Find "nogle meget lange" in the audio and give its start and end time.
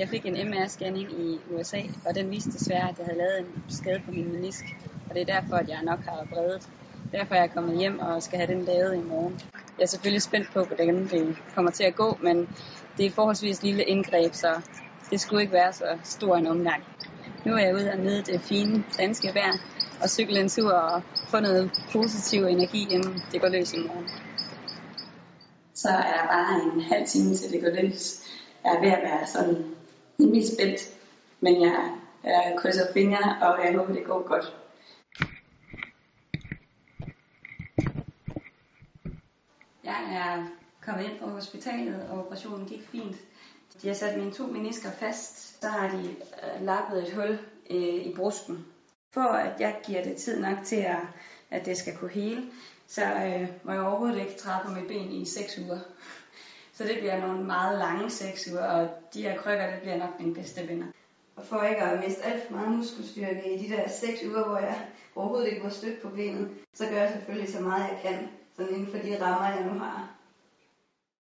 57.26-58.10